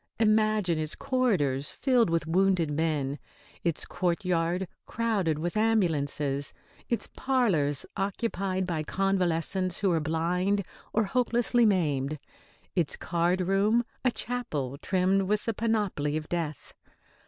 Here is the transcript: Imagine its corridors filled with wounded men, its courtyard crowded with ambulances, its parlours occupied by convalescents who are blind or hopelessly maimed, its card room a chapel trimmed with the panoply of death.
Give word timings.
Imagine 0.19 0.79
its 0.79 0.95
corridors 0.95 1.69
filled 1.69 2.09
with 2.09 2.25
wounded 2.25 2.71
men, 2.71 3.19
its 3.63 3.85
courtyard 3.85 4.67
crowded 4.87 5.37
with 5.37 5.55
ambulances, 5.55 6.51
its 6.89 7.07
parlours 7.15 7.85
occupied 7.95 8.65
by 8.65 8.81
convalescents 8.81 9.77
who 9.77 9.91
are 9.91 9.99
blind 9.99 10.65
or 10.91 11.03
hopelessly 11.03 11.67
maimed, 11.67 12.17
its 12.75 12.97
card 12.97 13.41
room 13.41 13.85
a 14.03 14.09
chapel 14.09 14.75
trimmed 14.79 15.21
with 15.21 15.45
the 15.45 15.53
panoply 15.53 16.17
of 16.17 16.27
death. 16.27 16.73